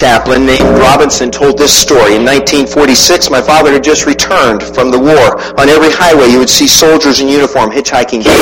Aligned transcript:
chaplain 0.00 0.46
named 0.46 0.64
Robinson 0.80 1.30
told 1.30 1.58
this 1.58 1.76
story. 1.76 2.16
In 2.16 2.24
1946, 2.24 3.28
my 3.28 3.42
father 3.42 3.72
had 3.72 3.84
just 3.84 4.06
returned 4.06 4.62
from 4.62 4.90
the 4.90 4.98
war. 4.98 5.36
On 5.60 5.68
every 5.68 5.92
highway, 5.92 6.32
you 6.32 6.38
would 6.38 6.48
see 6.48 6.66
soldiers 6.66 7.20
in 7.20 7.28
uniform 7.28 7.70
hitchhiking. 7.70 8.24
The 8.24 8.32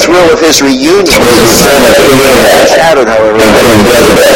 thrill 0.00 0.32
of 0.32 0.40
his 0.40 0.62
reunion 0.62 1.20
shadowed, 2.72 3.06
however, 3.06 3.36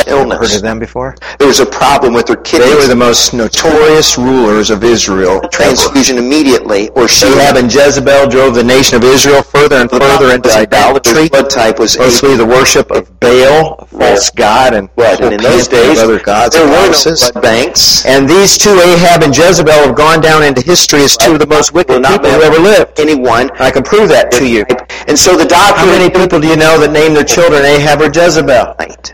illness. 0.07 0.39
Heard 0.39 0.57
of 0.57 0.63
them 0.63 0.79
before? 0.79 1.17
There 1.39 1.49
was 1.49 1.61
a 1.61 1.67
problem 1.67 2.13
with 2.13 2.27
their 2.27 2.37
kidneys. 2.37 2.69
They 2.69 2.75
were 2.77 2.87
the 2.87 2.95
most 2.95 3.33
notorious 3.33 4.19
rulers 4.19 4.69
of 4.69 4.85
Israel. 4.85 5.41
transfusion 5.49 6.19
immediately, 6.19 6.91
or 6.91 7.09
she 7.09 7.25
Ahab 7.27 7.57
and 7.57 7.73
Jezebel 7.73 8.29
drove 8.29 8.55
the 8.55 8.65
nation 8.65 8.99
of 8.99 9.05
Israel 9.05 9.43
further 9.43 9.77
and 9.77 9.91
further 9.91 10.35
into 10.35 10.53
idolatry, 10.53 11.31
blood 11.31 11.49
type 11.49 11.79
was 11.79 11.97
mostly 11.97 12.37
the 12.37 12.45
worship 12.45 12.91
of 12.91 13.09
Baal, 13.21 13.87
false 13.87 14.29
god, 14.31 14.75
and 14.75 14.95
Right, 15.21 15.33
and 15.33 15.35
in 15.35 15.43
those 15.43 15.69
days, 15.69 16.01
other 16.01 16.19
gods 16.19 16.57
there 16.57 16.67
were 16.67 16.91
no 16.91 17.41
banks. 17.41 18.05
And 18.07 18.29
these 18.29 18.59
two, 18.59 18.71
Ahab 18.71 19.23
and 19.23 19.37
Jezebel, 19.37 19.73
have 19.73 19.97
gone 19.97 20.21
down 20.21 20.43
into 20.43 20.61
history 20.61 21.03
as 21.03 21.17
two 21.17 21.33
of 21.35 21.39
the 21.39 21.47
most 21.47 21.73
wicked 21.73 22.03
people 22.03 22.31
who 22.31 22.43
ever 22.43 22.59
lived. 22.59 22.99
Anyone. 22.99 23.51
I 23.61 23.71
can 23.71 23.83
prove 23.83 24.09
that 24.09 24.33
to 24.33 24.49
you. 24.49 24.65
And 25.07 25.19
so 25.19 25.37
the 25.37 25.45
doctor. 25.45 25.81
How 25.81 25.87
many 25.87 26.11
people 26.11 26.41
do 26.41 26.49
you 26.49 26.57
know 26.57 26.79
that 26.81 26.93
name 26.93 27.15
their 27.15 27.25
children 27.25 27.65
Ahab 27.65 28.01
or 28.01 28.11
Jezebel? 28.13 28.75
Right. 28.79 29.14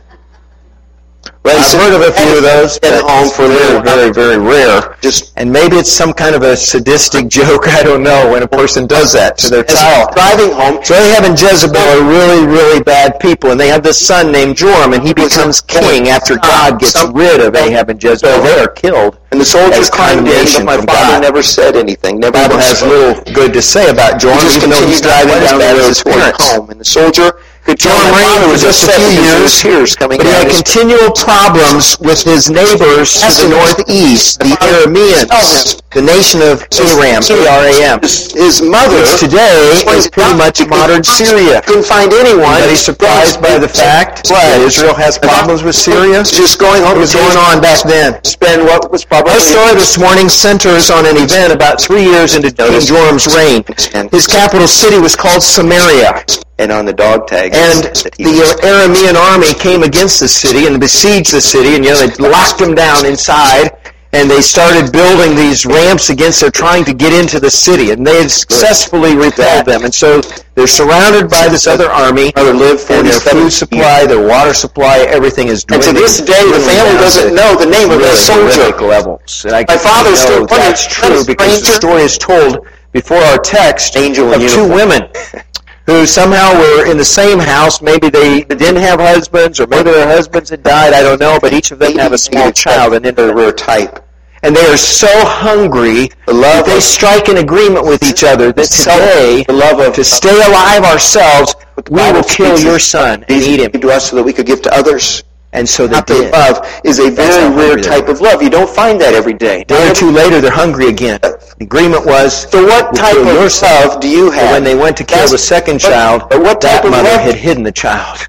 I've 1.44 1.80
heard 1.80 1.94
of 1.94 2.02
a 2.02 2.12
few 2.12 2.36
of 2.36 2.42
those, 2.42 2.78
At 2.82 3.00
home 3.02 3.30
for 3.30 3.48
they're 3.48 3.82
very, 3.82 4.12
very 4.12 4.38
rare. 4.38 4.96
Just 5.00 5.32
And 5.36 5.50
maybe 5.50 5.76
it's 5.76 5.90
some 5.90 6.12
kind 6.12 6.34
of 6.34 6.42
a 6.42 6.56
sadistic 6.56 7.28
joke, 7.38 7.68
I 7.68 7.82
don't 7.82 8.02
know, 8.02 8.30
when 8.30 8.42
a 8.42 8.48
person 8.48 8.86
does 8.86 9.12
that 9.12 9.38
to 9.38 9.50
their 9.50 9.64
child. 9.64 10.12
driving 10.14 10.52
home. 10.52 10.84
So 10.84 10.94
Ahab 10.94 11.24
and 11.24 11.40
Jezebel 11.40 11.76
are 11.80 12.04
really, 12.04 12.46
really 12.46 12.82
bad 12.82 13.18
people, 13.20 13.50
and 13.52 13.60
they 13.60 13.68
have 13.68 13.82
this 13.82 13.98
son 13.98 14.32
named 14.32 14.56
Joram, 14.56 14.92
and 14.92 15.02
he 15.02 15.14
becomes 15.14 15.60
king 15.60 16.08
after 16.08 16.36
God 16.36 16.80
gets 16.80 17.02
rid 17.12 17.40
of 17.40 17.54
Ahab 17.54 17.90
and 17.90 18.02
Jezebel. 18.02 18.42
They 18.42 18.58
are 18.60 18.68
killed. 18.68 19.18
And 19.32 19.40
the 19.40 19.44
soldiers 19.44 19.88
climbed 19.88 20.26
in, 20.26 20.44
but 20.44 20.64
my 20.64 20.76
father 20.76 20.86
God. 20.86 21.22
never 21.22 21.42
said 21.42 21.76
anything. 21.76 22.18
Never 22.18 22.32
The 22.32 22.48
Bible 22.48 22.58
has 22.58 22.82
little 22.82 23.22
good 23.32 23.52
to 23.52 23.62
say 23.62 23.88
about 23.88 24.20
Joram, 24.20 24.38
even 24.56 24.70
though 24.70 24.86
he's 24.86 25.00
driving 25.00 25.38
down 25.44 25.58
the 25.58 25.78
road 25.78 25.88
his 25.88 26.02
parents. 26.02 26.52
home, 26.52 26.70
and 26.70 26.80
the 26.80 26.84
soldier 26.84 27.38
could 27.70 27.78
tell 27.78 27.94
Joram 27.94 28.10
my 28.10 28.18
reigned 28.18 28.34
father 28.34 28.46
for 28.46 28.50
was 28.50 28.62
just 28.66 28.82
a 28.82 28.98
few 28.98 29.10
years, 29.22 29.52
was 29.62 29.94
coming 29.94 30.18
But 30.18 30.26
he 30.26 30.34
had 30.34 30.50
continual 30.50 31.10
problems 31.14 31.94
with 32.02 32.18
his 32.26 32.50
neighbors 32.50 33.14
to 33.22 33.30
the 33.30 33.48
northeast, 33.54 34.42
the 34.42 34.58
Arameans, 34.58 35.78
the 35.94 36.02
nation 36.02 36.42
of 36.42 36.66
Aram, 36.66 37.22
A-R-A-M. 37.22 38.02
His, 38.02 38.62
mother 38.62 38.98
Which 39.02 39.22
today 39.22 39.54
is 39.94 40.10
pretty 40.10 40.34
much 40.34 40.66
modern 40.66 41.02
Syria. 41.02 41.62
couldn't 41.62 41.86
find 41.86 42.10
anyone. 42.10 42.58
Anybody 42.58 42.74
surprised 42.74 43.38
by 43.42 43.58
the 43.58 43.70
fact 43.70 44.26
that 44.28 44.62
Israel 44.66 44.94
has 44.94 45.18
problems 45.18 45.62
with 45.62 45.74
Syria? 45.74 46.22
Just 46.26 46.58
going 46.58 46.82
home. 46.82 46.98
What 46.98 47.06
was 47.06 47.14
going 47.14 47.38
on 47.38 47.62
back 47.62 47.82
then? 47.86 48.18
Spend 48.24 48.66
what 48.66 48.90
was 48.90 49.04
probably 49.04 49.32
Our 49.32 49.40
story 49.40 49.74
this 49.74 49.98
morning 49.98 50.28
centers 50.28 50.90
on 50.90 51.06
an 51.06 51.16
event 51.16 51.52
about 51.52 51.80
three 51.80 52.02
years 52.02 52.34
into 52.34 52.50
King 52.50 52.80
Joram's 52.82 53.30
reign. 53.30 53.62
His 54.10 54.26
capital 54.26 54.66
city 54.66 54.98
was 54.98 55.14
called 55.14 55.42
Samaria, 55.42 56.24
and 56.60 56.70
on 56.70 56.84
the 56.84 56.92
dog 56.92 57.26
tag. 57.26 57.52
and 57.54 57.84
the 58.20 58.36
Aramean 58.62 59.16
army 59.16 59.54
came 59.54 59.82
against 59.82 60.20
the 60.20 60.28
city 60.28 60.66
and 60.66 60.78
besieged 60.78 61.32
the 61.32 61.40
city, 61.40 61.74
and 61.74 61.84
you 61.84 61.90
know 61.90 62.06
they 62.06 62.12
locked 62.20 62.58
them 62.58 62.74
down 62.74 63.06
inside, 63.06 63.72
and 64.12 64.30
they 64.30 64.42
started 64.42 64.92
building 64.92 65.34
these 65.34 65.64
ramps 65.64 66.10
against. 66.10 66.42
They're 66.42 66.50
trying 66.50 66.84
to 66.84 66.92
get 66.92 67.12
into 67.16 67.40
the 67.40 67.50
city, 67.50 67.92
and 67.92 68.06
they 68.06 68.20
had 68.20 68.30
successfully 68.30 69.16
repelled 69.16 69.64
them, 69.64 69.84
and 69.84 69.94
so 69.94 70.20
they're 70.54 70.66
surrounded 70.66 71.30
by 71.30 71.48
this 71.48 71.66
other 71.66 71.88
army. 71.88 72.30
Mother 72.36 72.52
lived 72.52 72.90
And 72.90 73.08
their 73.08 73.20
food 73.20 73.50
supply, 73.50 74.04
their 74.04 74.26
water 74.26 74.52
supply, 74.52 75.08
everything 75.08 75.48
is 75.48 75.64
dwindling. 75.64 75.96
And 75.96 75.96
to 75.96 76.02
this 76.02 76.20
day, 76.20 76.44
the 76.44 76.60
family 76.60 77.00
doesn't 77.00 77.34
know 77.34 77.56
the 77.56 77.64
name 77.64 77.88
of 77.88 77.96
really 77.96 78.12
that 78.12 78.52
soldier. 78.52 78.76
levels. 78.84 79.46
And 79.46 79.54
I 79.56 79.64
My 79.66 79.78
father 79.78 80.14
still 80.14 80.44
that's 80.44 80.86
true 80.86 81.24
because 81.24 81.62
the 81.62 81.72
story 81.72 82.02
is 82.02 82.18
told 82.18 82.66
before 82.92 83.18
our 83.18 83.38
text 83.38 83.96
Angel 83.96 84.34
of 84.34 84.42
two 84.50 84.68
women 84.68 85.08
who 85.90 86.06
somehow 86.06 86.54
were 86.54 86.86
in 86.90 86.96
the 86.96 87.04
same 87.04 87.38
house. 87.40 87.82
Maybe 87.82 88.08
they 88.10 88.42
didn't 88.42 88.80
have 88.82 89.00
husbands, 89.00 89.58
or 89.58 89.66
maybe 89.66 89.90
their 89.90 90.06
husbands 90.06 90.50
had 90.50 90.62
died. 90.62 90.92
I 90.94 91.02
don't 91.02 91.20
know. 91.20 91.38
But 91.40 91.52
each 91.52 91.72
of 91.72 91.80
them 91.80 91.96
have 91.96 92.12
a 92.12 92.18
small 92.18 92.52
child, 92.52 92.94
and 92.94 93.04
in 93.04 93.14
They 93.14 93.32
were 93.32 93.48
a 93.48 93.52
type. 93.52 93.98
and 94.42 94.56
they 94.56 94.66
are 94.72 94.76
so 94.76 95.10
hungry 95.26 96.08
that 96.26 96.64
they 96.64 96.80
strike 96.80 97.28
an 97.28 97.36
agreement 97.36 97.84
with 97.84 98.02
each 98.02 98.24
other 98.24 98.52
that 98.52 98.68
today, 98.70 99.44
the 99.46 99.52
love 99.52 99.78
of 99.80 99.94
to 99.94 100.04
stay 100.04 100.34
alive 100.48 100.82
ourselves, 100.84 101.54
we 101.90 102.00
will 102.12 102.22
kill 102.22 102.58
your 102.58 102.78
son 102.78 103.24
and 103.28 103.42
eat 103.42 103.60
him. 103.60 103.72
to 103.72 103.90
us 103.90 104.10
so 104.10 104.16
that 104.16 104.22
we 104.22 104.32
could 104.32 104.46
give 104.46 104.62
to 104.62 104.72
others. 104.74 105.24
And 105.52 105.68
so 105.68 105.86
they 105.86 105.96
the 105.96 106.02
did. 106.02 106.32
love 106.32 106.80
is 106.84 106.98
a 107.00 107.10
very 107.10 107.52
rare 107.54 107.76
type 107.76 108.08
of 108.08 108.20
love. 108.20 108.40
You 108.42 108.50
don't 108.50 108.70
find 108.70 109.00
that 109.00 109.14
every 109.14 109.32
day. 109.34 109.62
A 109.62 109.64
day 109.64 109.90
or 109.90 109.94
two 109.94 110.10
later, 110.10 110.40
they're 110.40 110.50
hungry 110.52 110.86
again. 110.88 111.18
Uh, 111.22 111.32
the 111.58 111.64
agreement 111.64 112.06
was 112.06 112.48
So 112.50 112.64
what 112.64 112.94
type 112.94 113.16
of 113.16 113.26
love 113.26 114.00
do 114.00 114.08
you 114.08 114.26
But 114.30 114.34
have? 114.38 114.50
when 114.52 114.64
they 114.64 114.76
went 114.76 114.96
to 114.98 115.04
kill 115.04 115.16
That's- 115.16 115.32
the 115.32 115.38
second 115.38 115.82
but- 115.82 115.90
child, 115.90 116.22
but 116.30 116.40
what 116.42 116.60
that 116.60 116.84
mother 116.88 117.18
had 117.18 117.34
hidden 117.34 117.64
the 117.64 117.72
child. 117.72 118.28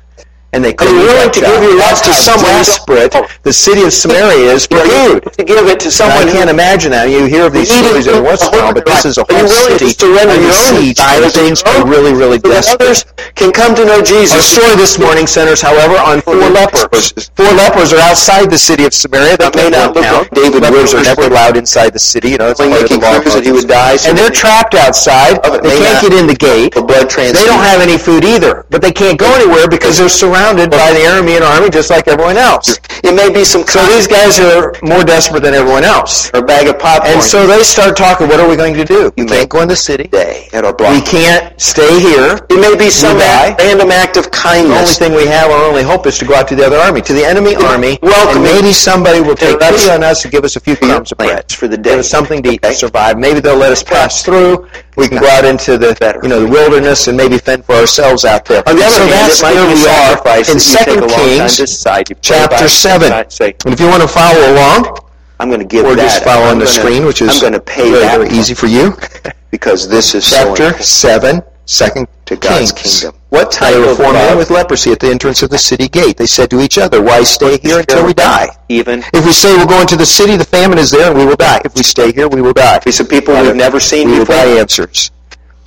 And 0.54 0.60
they 0.64 0.72
Are 0.76 0.84
couldn't 0.84 0.96
you 1.00 1.08
eat 1.08 1.16
willing 1.16 1.32
to 1.32 1.40
give 1.40 1.64
your 1.64 1.78
That's 1.80 2.02
to 2.02 2.12
someone- 2.14 2.52
desperate 2.60 3.16
oh. 3.16 3.24
the 3.44 3.54
city 3.54 3.84
of 3.88 3.94
Samaria 3.94 4.52
is 4.52 4.68
for 4.72 4.84
food. 4.84 5.24
to 5.40 5.44
give 5.48 5.64
it 5.72 5.80
to 5.80 5.88
And 5.88 5.94
someone 5.96 6.28
I 6.28 6.32
can't 6.36 6.52
who 6.52 6.60
imagine 6.60 6.92
that. 6.92 7.08
You 7.08 7.24
hear 7.26 7.48
of 7.48 7.54
these 7.56 7.72
stories 7.72 8.04
every 8.08 8.20
once 8.20 8.44
in 8.44 8.52
a 8.54 8.58
while, 8.60 8.74
but 8.76 8.84
this 8.86 9.06
is 9.08 9.16
a 9.18 9.24
Are 9.24 9.32
whole 9.32 9.48
to 9.48 9.80
city 9.80 9.96
surrender 9.96 10.36
under 10.36 10.52
siege, 10.52 11.00
things 11.32 11.64
are 11.64 11.88
really, 11.88 12.12
really 12.12 12.36
so 12.44 12.52
desperate. 12.52 12.84
others 12.84 13.06
can 13.40 13.52
come 13.56 13.76
to 13.80 13.86
know 13.88 14.04
Jesus. 14.04 14.36
Our 14.36 14.44
story 14.44 14.76
this 14.76 15.00
morning 15.00 15.24
centers, 15.26 15.62
however, 15.64 15.96
on 15.96 16.20
four 16.20 16.36
lepers. 16.36 17.32
Four 17.40 17.52
lepers 17.56 17.94
are 17.96 18.04
outside 18.04 18.52
the 18.52 18.60
city 18.60 18.84
of 18.84 18.94
Samaria. 18.94 19.38
That 19.40 19.56
may 19.56 19.70
not 19.72 19.96
like 19.96 20.28
David 20.36 20.64
lepers 20.68 20.92
are 20.94 21.04
never 21.04 21.32
allowed 21.32 21.56
inside 21.56 21.96
the 21.96 22.04
city. 22.04 22.36
You 22.36 22.44
know, 22.44 22.52
it's 22.52 22.60
part 22.60 22.76
of 22.76 22.90
the 22.92 23.00
law. 23.00 23.24
that 23.24 23.44
he 23.48 23.52
would 23.56 23.68
die, 23.72 23.96
And 24.04 24.18
they're 24.20 24.30
trapped 24.36 24.76
outside. 24.76 25.40
They 25.64 25.80
can't 25.80 26.02
get 26.04 26.12
in 26.12 26.28
the 26.28 26.36
gate. 26.36 26.76
the 26.76 26.84
blood 26.84 27.08
They 27.08 27.48
don't 27.48 27.64
have 27.64 27.80
any 27.80 27.96
food 27.98 28.26
either, 28.28 28.66
but 28.70 28.82
they 28.82 28.92
can't 28.92 29.16
go 29.18 29.32
anywhere 29.32 29.72
because 29.72 29.96
they're 29.98 30.10
surrounded 30.12 30.41
by 30.46 30.92
the 30.92 31.06
Aramean 31.06 31.42
army 31.46 31.70
just 31.70 31.90
like 31.92 32.08
everyone 32.08 32.36
else. 32.38 32.80
It 33.04 33.14
may 33.16 33.32
be 33.32 33.44
some 33.44 33.64
So 33.66 33.86
these 33.88 34.08
guys 34.08 34.40
are 34.40 34.74
more 34.82 35.04
desperate 35.04 35.44
than 35.44 35.54
everyone 35.54 35.84
else. 35.84 36.32
or 36.34 36.40
a 36.40 36.42
bag 36.42 36.68
of 36.68 36.80
popcorn. 36.80 37.14
And 37.14 37.22
so 37.24 37.46
they 37.46 37.62
start 37.64 37.96
talking, 37.96 38.28
what 38.28 38.40
are 38.40 38.50
we 38.50 38.56
going 38.56 38.74
to 38.74 38.84
do? 38.86 39.12
We 39.18 39.24
You 39.24 39.30
can't 39.30 39.50
go 39.50 39.62
in 39.62 39.68
the 39.68 39.76
city. 39.76 40.08
day 40.08 40.50
at 40.54 40.66
our 40.66 40.74
block. 40.74 40.94
We 40.96 41.02
can't 41.02 41.60
stay 41.62 42.00
here. 42.00 42.40
It 42.50 42.60
may 42.60 42.76
be 42.76 42.90
some 42.90 43.18
random 43.18 43.92
act 43.92 44.18
of 44.18 44.32
kindness. 44.32 44.98
The 44.98 45.06
only 45.06 45.18
thing 45.20 45.26
we 45.28 45.32
have, 45.32 45.52
our 45.52 45.64
only 45.64 45.84
hope 45.84 46.08
is 46.08 46.18
to 46.20 46.26
go 46.26 46.34
out 46.36 46.48
to 46.50 46.56
the 46.56 46.66
other 46.66 46.78
army, 46.78 47.02
to 47.02 47.14
the 47.14 47.24
enemy 47.24 47.56
army, 47.56 48.00
welcome 48.02 48.38
and 48.44 48.44
maybe 48.44 48.74
somebody 48.74 49.22
will 49.22 49.36
take 49.36 49.60
pity 49.60 49.90
on 49.92 50.04
us 50.04 50.24
and 50.26 50.32
give 50.32 50.44
us 50.44 50.56
a 50.56 50.60
few 50.60 50.76
crumbs 50.76 51.12
of 51.12 51.18
bread. 51.20 51.52
for 51.52 51.68
the 51.68 51.78
day. 51.78 51.92
Give 51.92 52.00
us 52.00 52.10
something 52.10 52.42
to 52.44 52.50
eat 52.50 52.66
Okay. 52.66 52.74
to 52.74 52.80
survive. 52.80 53.18
Maybe 53.20 53.40
they'll 53.42 53.56
let 53.58 53.72
us 53.72 53.84
pass 53.84 54.24
through. 54.24 54.68
We 54.98 55.08
can 55.08 55.20
go 55.22 55.28
out 55.30 55.46
into 55.46 55.78
the, 55.78 55.96
you 56.22 56.28
know, 56.30 56.42
the 56.42 56.48
wilderness 56.52 57.08
and 57.08 57.16
maybe 57.16 57.38
fend 57.38 57.66
for 57.66 57.76
ourselves 57.76 58.26
out 58.26 58.44
there. 58.46 58.62
On 58.68 58.76
the 58.76 58.84
other 58.84 58.92
so 58.96 59.08
hand, 59.08 59.32
that's 59.32 59.42
where 59.42 59.54
we 59.54 59.82
are 59.88 60.18
in 60.18 60.24
that 60.24 60.38
you 60.38 60.44
take 60.46 60.56
a 60.56 60.60
Second 60.60 61.10
Kings, 61.10 61.56
to 61.56 61.64
decide. 61.64 62.10
You 62.10 62.16
pray 62.16 62.22
chapter 62.22 62.68
seven. 62.68 63.12
and 63.14 63.74
if 63.74 63.80
you 63.80 63.88
want 63.88 64.02
to 64.02 64.08
follow 64.08 64.52
along, 64.54 64.98
I'm 65.40 65.50
going 65.50 65.62
to 65.62 65.66
give 65.66 65.86
or 65.86 65.96
that. 65.96 66.02
just 66.04 66.24
follow 66.24 66.44
I'm 66.44 66.54
on 66.54 66.60
the 66.60 66.66
gonna- 66.66 66.78
screen, 66.78 67.06
which 67.06 67.22
is 67.22 67.30
I'm 67.36 67.40
going 67.42 67.54
to 67.54 67.60
pay 67.62 67.90
very, 67.90 68.04
that 68.04 68.18
very 68.18 68.30
easy 68.30 68.54
for 68.54 68.68
you. 68.68 68.94
because 69.52 69.88
this 69.90 70.14
is 70.14 70.30
Chapter 70.30 70.50
important. 70.66 70.84
seven, 70.84 71.42
Second 71.72 72.08
To 72.26 72.36
God's 72.36 72.74
Kings. 72.74 73.00
kingdom. 73.00 73.18
What 73.30 73.50
type 73.50 73.74
They 73.74 73.80
were 73.80 73.92
of 73.92 73.98
four 73.98 74.12
men 74.12 74.38
with 74.38 74.50
leprosy 74.50 74.92
at 74.92 75.00
the 75.00 75.08
entrance 75.08 75.42
of 75.42 75.50
the 75.50 75.58
city 75.58 75.88
gate. 75.88 76.18
They 76.18 76.26
said 76.26 76.50
to 76.50 76.60
each 76.60 76.78
other, 76.78 77.02
Why 77.02 77.24
stay 77.24 77.58
here 77.60 77.80
until 77.80 78.06
we 78.06 78.14
die? 78.14 78.50
Even 78.68 79.04
If 79.14 79.24
we 79.26 79.32
say 79.32 79.56
we'll 79.56 79.68
go 79.68 79.80
into 79.80 79.96
the 79.96 80.06
city, 80.06 80.36
the 80.36 80.44
famine 80.44 80.78
is 80.78 80.92
there 80.92 81.10
and 81.10 81.18
we 81.18 81.26
will 81.26 81.38
die. 81.38 81.62
If 81.64 81.74
we 81.76 81.84
stay 81.84 82.12
here, 82.12 82.28
we 82.28 82.42
will 82.42 82.52
die. 82.52 82.80
these 82.84 83.00
are 83.00 83.06
people 83.06 83.34
we've 83.42 83.56
never 83.56 83.80
seen 83.80 84.08
We 84.10 84.20
will 84.20 84.26
before. 84.26 84.36
die 84.36 84.60
answers. 84.60 85.12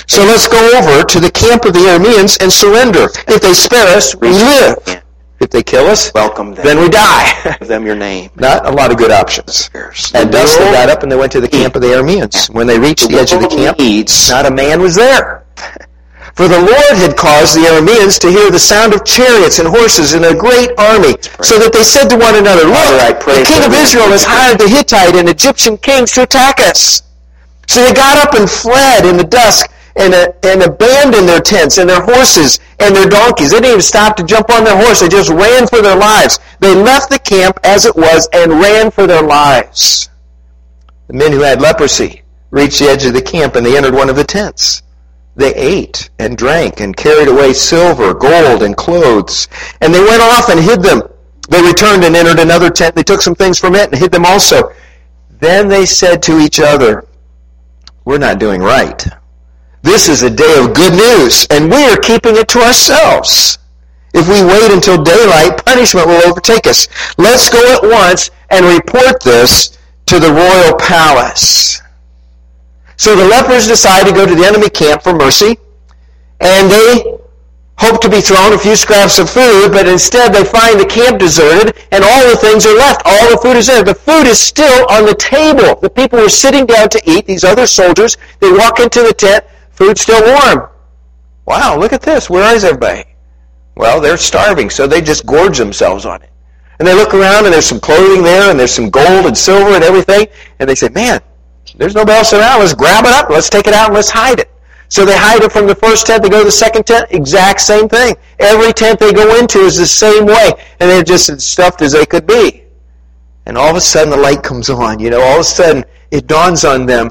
So 0.06 0.20
let's 0.24 0.46
go 0.46 0.60
over 0.78 1.04
to 1.04 1.20
the 1.20 1.30
camp 1.30 1.64
of 1.64 1.72
the 1.72 1.80
Arameans 1.88 2.36
and 2.42 2.52
surrender. 2.52 3.06
If 3.26 3.40
they 3.40 3.54
spare 3.54 3.96
us, 3.96 4.14
we 4.14 4.28
live. 4.28 4.76
If 5.40 5.48
they 5.48 5.62
kill 5.62 5.86
us, 5.86 6.12
Welcome 6.14 6.52
them. 6.54 6.66
then 6.66 6.80
we 6.82 6.90
die. 6.90 7.56
Give 7.60 7.68
them 7.68 7.86
your 7.86 7.96
name. 7.96 8.28
Not 8.36 8.66
a 8.66 8.70
lot 8.70 8.90
of 8.92 8.98
good 8.98 9.10
options. 9.10 9.70
At 10.12 10.30
dusk, 10.30 10.58
they 10.58 10.70
got 10.70 10.90
up 10.90 11.02
and 11.02 11.10
they 11.10 11.16
went 11.16 11.32
to 11.32 11.40
the 11.40 11.48
camp 11.48 11.76
of 11.76 11.80
the 11.80 11.88
Arameans. 11.88 12.50
When 12.50 12.66
they 12.66 12.78
reached 12.78 13.08
the 13.08 13.16
edge 13.16 13.32
of 13.32 13.40
the 13.40 13.48
camp, 13.48 13.78
not 14.28 14.44
a 14.44 14.54
man 14.54 14.82
was 14.82 14.94
there. 14.96 15.46
For 16.34 16.48
the 16.48 16.58
Lord 16.58 16.96
had 16.98 17.16
caused 17.16 17.54
the 17.54 17.62
Arameans 17.62 18.18
to 18.18 18.30
hear 18.30 18.50
the 18.50 18.58
sound 18.58 18.92
of 18.92 19.04
chariots 19.04 19.60
and 19.60 19.68
horses 19.68 20.14
and 20.14 20.24
a 20.24 20.34
great 20.34 20.70
army, 20.76 21.14
so 21.42 21.62
that 21.62 21.70
they 21.72 21.84
said 21.84 22.10
to 22.10 22.18
one 22.18 22.34
another, 22.34 22.66
Look, 22.66 23.20
pray 23.20 23.38
the 23.38 23.46
king 23.46 23.62
of 23.62 23.72
Israel 23.72 24.10
has 24.10 24.24
hired 24.26 24.58
the 24.58 24.68
Hittite 24.68 25.14
and 25.14 25.28
Egyptian 25.28 25.78
kings 25.78 26.10
to 26.12 26.24
attack 26.24 26.58
us. 26.58 27.02
So 27.68 27.82
they 27.82 27.94
got 27.94 28.18
up 28.18 28.34
and 28.34 28.50
fled 28.50 29.06
in 29.06 29.16
the 29.16 29.24
dusk 29.24 29.70
and, 29.96 30.12
uh, 30.12 30.32
and 30.42 30.62
abandoned 30.62 31.28
their 31.28 31.40
tents 31.40 31.78
and 31.78 31.88
their 31.88 32.02
horses 32.02 32.58
and 32.80 32.94
their 32.94 33.08
donkeys. 33.08 33.50
They 33.50 33.58
didn't 33.58 33.70
even 33.70 33.82
stop 33.82 34.16
to 34.16 34.24
jump 34.24 34.50
on 34.50 34.64
their 34.64 34.76
horse. 34.76 35.00
They 35.00 35.08
just 35.08 35.30
ran 35.30 35.66
for 35.66 35.80
their 35.82 35.96
lives. 35.96 36.40
They 36.58 36.74
left 36.74 37.10
the 37.10 37.18
camp 37.18 37.60
as 37.62 37.86
it 37.86 37.94
was 37.94 38.28
and 38.32 38.60
ran 38.60 38.90
for 38.90 39.06
their 39.06 39.22
lives. 39.22 40.10
The 41.06 41.14
men 41.14 41.32
who 41.32 41.40
had 41.40 41.60
leprosy 41.60 42.22
reached 42.50 42.80
the 42.80 42.86
edge 42.86 43.04
of 43.04 43.14
the 43.14 43.22
camp 43.22 43.56
and 43.56 43.64
they 43.64 43.76
entered 43.76 43.94
one 43.94 44.10
of 44.10 44.16
the 44.16 44.24
tents. 44.24 44.82
They 45.36 45.54
ate 45.54 46.10
and 46.18 46.36
drank 46.36 46.80
and 46.80 46.96
carried 46.96 47.28
away 47.28 47.54
silver, 47.54 48.14
gold, 48.14 48.62
and 48.62 48.76
clothes. 48.76 49.48
And 49.80 49.92
they 49.92 50.00
went 50.02 50.22
off 50.22 50.48
and 50.48 50.60
hid 50.60 50.82
them 50.82 51.02
They 51.48 51.60
returned 51.60 52.04
and 52.04 52.16
entered 52.16 52.38
another 52.38 52.70
tent. 52.70 52.94
They 52.94 53.02
took 53.02 53.20
some 53.20 53.34
things 53.34 53.58
from 53.58 53.74
it 53.74 53.90
and 53.90 53.98
hid 53.98 54.12
them 54.12 54.24
also. 54.24 54.72
Then 55.40 55.68
they 55.68 55.86
said 55.86 56.22
to 56.24 56.38
each 56.38 56.60
other, 56.60 57.06
We're 58.04 58.18
not 58.18 58.38
doing 58.38 58.62
right. 58.62 59.04
This 59.82 60.08
is 60.08 60.22
a 60.22 60.30
day 60.30 60.58
of 60.58 60.72
good 60.72 60.94
news, 60.94 61.46
and 61.50 61.70
we 61.70 61.84
are 61.84 61.98
keeping 61.98 62.36
it 62.36 62.48
to 62.48 62.60
ourselves. 62.60 63.58
If 64.14 64.28
we 64.28 64.42
wait 64.42 64.72
until 64.72 65.02
daylight, 65.02 65.62
punishment 65.66 66.06
will 66.06 66.26
overtake 66.26 66.66
us. 66.66 66.88
Let's 67.18 67.50
go 67.50 67.60
at 67.74 67.82
once 67.82 68.30
and 68.48 68.64
report 68.64 69.22
this 69.22 69.76
to 70.06 70.18
the 70.20 70.32
royal 70.32 70.78
palace. 70.78 71.82
So 72.96 73.16
the 73.16 73.24
lepers 73.24 73.66
decide 73.66 74.06
to 74.06 74.12
go 74.12 74.26
to 74.26 74.34
the 74.34 74.44
enemy 74.44 74.70
camp 74.70 75.02
for 75.02 75.12
mercy, 75.12 75.58
and 76.40 76.70
they 76.70 77.18
hope 77.78 78.00
to 78.00 78.08
be 78.08 78.20
thrown 78.20 78.52
a 78.52 78.58
few 78.58 78.76
scraps 78.76 79.18
of 79.18 79.28
food, 79.28 79.70
but 79.72 79.88
instead 79.88 80.32
they 80.32 80.44
find 80.44 80.78
the 80.78 80.86
camp 80.86 81.18
deserted 81.18 81.76
and 81.90 82.04
all 82.04 82.30
the 82.30 82.36
things 82.36 82.66
are 82.66 82.76
left. 82.76 83.02
All 83.04 83.30
the 83.30 83.38
food 83.38 83.56
is 83.56 83.66
there. 83.66 83.82
The 83.82 83.94
food 83.94 84.26
is 84.26 84.38
still 84.38 84.86
on 84.90 85.06
the 85.06 85.14
table. 85.14 85.80
The 85.80 85.90
people 85.90 86.20
were 86.20 86.28
sitting 86.28 86.66
down 86.66 86.88
to 86.90 87.02
eat, 87.04 87.26
these 87.26 87.44
other 87.44 87.66
soldiers. 87.66 88.16
They 88.40 88.52
walk 88.52 88.80
into 88.80 89.02
the 89.02 89.12
tent, 89.12 89.44
food's 89.72 90.02
still 90.02 90.22
warm. 90.22 90.68
Wow, 91.46 91.78
look 91.78 91.92
at 91.92 92.02
this. 92.02 92.30
Where 92.30 92.54
is 92.54 92.64
everybody? 92.64 93.04
Well, 93.76 94.00
they're 94.00 94.16
starving, 94.16 94.70
so 94.70 94.86
they 94.86 95.00
just 95.00 95.26
gorge 95.26 95.58
themselves 95.58 96.06
on 96.06 96.22
it. 96.22 96.30
And 96.78 96.86
they 96.86 96.94
look 96.94 97.12
around 97.12 97.44
and 97.44 97.52
there's 97.52 97.66
some 97.66 97.80
clothing 97.80 98.22
there 98.22 98.50
and 98.50 98.58
there's 98.58 98.72
some 98.72 98.90
gold 98.90 99.26
and 99.26 99.36
silver 99.36 99.74
and 99.74 99.84
everything. 99.84 100.26
And 100.58 100.68
they 100.68 100.74
say, 100.74 100.88
man, 100.88 101.20
there's 101.76 101.94
nobody 101.94 102.18
else 102.18 102.32
around. 102.32 102.60
Let's 102.60 102.74
grab 102.74 103.04
it 103.04 103.10
up. 103.10 103.30
Let's 103.30 103.50
take 103.50 103.66
it 103.66 103.74
out 103.74 103.86
and 103.86 103.94
let's 103.94 104.10
hide 104.10 104.40
it. 104.40 104.50
So 104.88 105.04
they 105.04 105.16
hide 105.16 105.42
it 105.42 105.50
from 105.50 105.66
the 105.66 105.74
first 105.74 106.06
tent. 106.06 106.22
They 106.22 106.28
go 106.28 106.38
to 106.38 106.44
the 106.44 106.52
second 106.52 106.86
tent. 106.86 107.08
Exact 107.10 107.60
same 107.60 107.88
thing. 107.88 108.14
Every 108.38 108.72
tent 108.72 109.00
they 109.00 109.12
go 109.12 109.38
into 109.38 109.58
is 109.60 109.76
the 109.76 109.86
same 109.86 110.26
way. 110.26 110.52
And 110.78 110.90
they're 110.90 111.02
just 111.02 111.28
as 111.30 111.44
stuffed 111.44 111.82
as 111.82 111.92
they 111.92 112.06
could 112.06 112.26
be. 112.26 112.64
And 113.46 113.58
all 113.58 113.70
of 113.70 113.76
a 113.76 113.80
sudden 113.80 114.10
the 114.10 114.16
light 114.16 114.42
comes 114.42 114.70
on. 114.70 115.00
You 115.00 115.10
know, 115.10 115.20
all 115.20 115.34
of 115.34 115.40
a 115.40 115.44
sudden 115.44 115.84
it 116.10 116.26
dawns 116.26 116.64
on 116.64 116.86
them. 116.86 117.10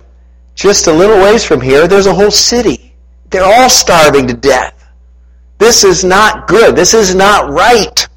Just 0.55 0.87
a 0.87 0.93
little 0.93 1.17
ways 1.17 1.43
from 1.43 1.61
here, 1.61 1.87
there's 1.87 2.07
a 2.07 2.13
whole 2.13 2.31
city. 2.31 2.93
They're 3.31 3.43
all 3.43 3.69
starving 3.69 4.27
to 4.27 4.33
death. 4.33 4.87
This 5.57 5.83
is 5.83 6.03
not 6.03 6.47
good. 6.47 6.75
This 6.75 6.93
is 6.93 7.15
not 7.15 7.49
right. 7.49 8.07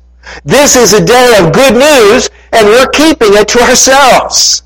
This 0.44 0.76
is 0.76 0.92
a 0.92 1.04
day 1.04 1.38
of 1.40 1.52
good 1.52 1.74
news, 1.74 2.28
and 2.52 2.66
we're 2.66 2.88
keeping 2.88 3.34
it 3.34 3.48
to 3.48 3.60
ourselves. 3.60 4.62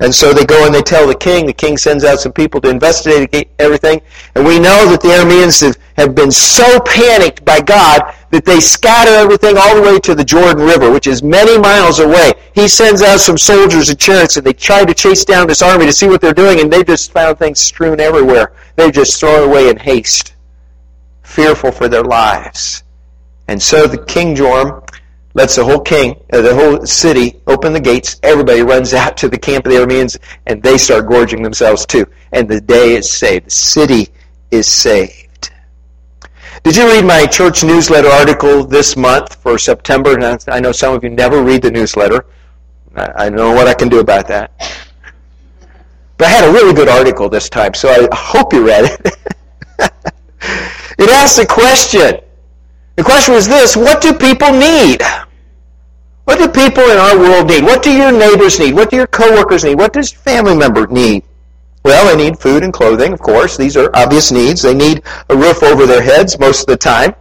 And 0.00 0.12
so 0.12 0.32
they 0.32 0.44
go 0.44 0.66
and 0.66 0.74
they 0.74 0.82
tell 0.82 1.06
the 1.06 1.14
king. 1.14 1.46
The 1.46 1.52
king 1.52 1.76
sends 1.76 2.04
out 2.04 2.18
some 2.18 2.32
people 2.32 2.60
to 2.62 2.68
investigate 2.68 3.48
everything. 3.60 4.00
And 4.34 4.44
we 4.44 4.58
know 4.58 4.88
that 4.90 5.00
the 5.00 5.08
Arameans 5.08 5.64
have, 5.64 5.78
have 5.96 6.14
been 6.16 6.32
so 6.32 6.80
panicked 6.80 7.44
by 7.44 7.60
God 7.60 8.12
that 8.30 8.44
they 8.44 8.58
scatter 8.58 9.12
everything 9.12 9.56
all 9.56 9.76
the 9.76 9.82
way 9.82 10.00
to 10.00 10.14
the 10.16 10.24
Jordan 10.24 10.66
River, 10.66 10.90
which 10.90 11.06
is 11.06 11.22
many 11.22 11.56
miles 11.56 12.00
away. 12.00 12.32
He 12.54 12.66
sends 12.66 13.02
out 13.02 13.20
some 13.20 13.38
soldiers 13.38 13.88
and 13.88 13.98
chariots, 13.98 14.36
and 14.36 14.44
they 14.44 14.52
try 14.52 14.84
to 14.84 14.94
chase 14.94 15.24
down 15.24 15.46
this 15.46 15.62
army 15.62 15.86
to 15.86 15.92
see 15.92 16.08
what 16.08 16.20
they're 16.20 16.34
doing, 16.34 16.60
and 16.60 16.72
they 16.72 16.82
just 16.82 17.12
found 17.12 17.38
things 17.38 17.60
strewn 17.60 18.00
everywhere. 18.00 18.52
They 18.74 18.90
just 18.90 19.20
throw 19.20 19.44
away 19.44 19.68
in 19.68 19.76
haste, 19.76 20.34
fearful 21.22 21.70
for 21.70 21.88
their 21.88 22.02
lives. 22.02 22.82
And 23.46 23.62
so 23.62 23.86
the 23.86 24.04
King 24.04 24.34
Joram 24.34 24.82
lets 25.34 25.56
the 25.56 25.64
whole 25.64 25.80
king, 25.80 26.16
uh, 26.32 26.40
the 26.40 26.54
whole 26.54 26.86
city 26.86 27.40
open 27.46 27.72
the 27.72 27.80
gates. 27.80 28.18
Everybody 28.22 28.62
runs 28.62 28.94
out 29.02 29.16
to 29.18 29.28
the 29.28 29.38
camp 29.38 29.66
of 29.66 29.72
the 29.72 29.78
Arameans, 29.78 30.18
and 30.46 30.62
they 30.62 30.78
start 30.78 31.06
gorging 31.06 31.42
themselves 31.42 31.84
too. 31.84 32.06
And 32.32 32.48
the 32.48 32.60
day 32.60 32.94
is 32.94 33.10
saved. 33.10 33.46
The 33.46 33.50
city 33.50 34.08
is 34.50 34.66
saved. 34.66 35.50
Did 36.62 36.76
you 36.76 36.86
read 36.86 37.04
my 37.04 37.26
church 37.26 37.62
newsletter 37.62 38.08
article 38.08 38.64
this 38.64 38.96
month 38.96 39.34
for 39.34 39.58
September? 39.58 40.18
I 40.48 40.60
know 40.60 40.72
some 40.72 40.94
of 40.94 41.04
you 41.04 41.10
never 41.10 41.42
read 41.42 41.60
the 41.62 41.70
newsletter. 41.70 42.24
I 42.96 43.28
know 43.28 43.52
what 43.52 43.66
I 43.66 43.74
can 43.74 43.88
do 43.88 43.98
about 43.98 44.28
that. 44.28 44.52
But 46.16 46.28
I 46.28 46.30
had 46.30 46.48
a 46.48 46.52
really 46.52 46.72
good 46.72 46.88
article 46.88 47.28
this 47.28 47.48
time, 47.48 47.74
so 47.74 47.88
I 47.90 48.08
hope 48.12 48.52
you 48.52 48.66
read 48.66 48.84
it. 48.84 49.16
it 50.98 51.10
asks 51.10 51.38
a 51.38 51.46
question. 51.46 52.20
The 52.96 53.02
question 53.02 53.34
was 53.34 53.48
this, 53.48 53.76
what 53.76 54.00
do 54.00 54.14
people 54.14 54.52
need? 54.52 55.02
What 56.24 56.38
do 56.38 56.48
people 56.48 56.84
in 56.84 56.96
our 56.96 57.18
world 57.18 57.48
need? 57.48 57.64
What 57.64 57.82
do 57.82 57.92
your 57.92 58.12
neighbors 58.12 58.58
need? 58.58 58.74
What 58.74 58.90
do 58.90 58.96
your 58.96 59.08
coworkers 59.08 59.64
need? 59.64 59.74
What 59.74 59.92
does 59.92 60.12
your 60.12 60.20
family 60.20 60.56
member 60.56 60.86
need? 60.86 61.24
Well, 61.84 62.16
they 62.16 62.30
need 62.30 62.38
food 62.38 62.62
and 62.62 62.72
clothing, 62.72 63.12
of 63.12 63.20
course. 63.20 63.56
These 63.56 63.76
are 63.76 63.90
obvious 63.94 64.32
needs. 64.32 64.62
They 64.62 64.74
need 64.74 65.02
a 65.28 65.36
roof 65.36 65.62
over 65.62 65.86
their 65.86 66.02
heads 66.02 66.38
most 66.38 66.60
of 66.60 66.66
the 66.66 66.76
time. 66.76 67.14